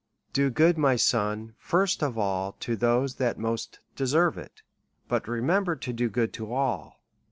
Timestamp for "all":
2.17-2.53, 6.51-7.03